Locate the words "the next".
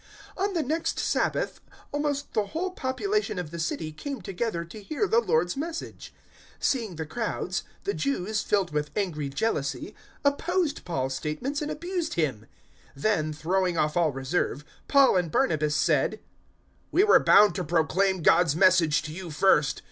0.55-0.97